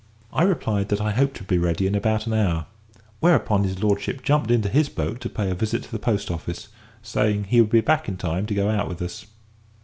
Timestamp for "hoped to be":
1.11-1.59